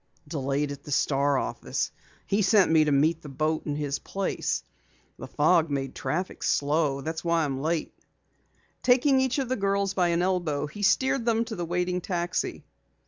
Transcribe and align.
"Delayed 0.27 0.71
at 0.71 0.81
the 0.81 0.89
Star 0.89 1.37
office. 1.37 1.91
He 2.25 2.41
sent 2.41 2.71
me 2.71 2.85
to 2.85 2.91
meet 2.91 3.21
the 3.21 3.29
boat 3.29 3.67
in 3.67 3.75
his 3.75 3.99
place. 3.99 4.63
The 5.19 5.27
fog 5.27 5.69
made 5.69 5.93
traffic 5.93 6.41
slow. 6.41 7.01
That's 7.01 7.23
why 7.23 7.45
I'm 7.45 7.61
late." 7.61 7.93
Taking 8.81 9.21
each 9.21 9.37
of 9.37 9.47
the 9.47 9.55
girls 9.55 9.93
by 9.93 10.07
an 10.07 10.23
elbow, 10.23 10.65
he 10.65 10.81
steered 10.81 11.25
them 11.27 11.45
to 11.45 11.55
the 11.55 11.65
waiting 11.65 12.01
taxi. 12.01 12.63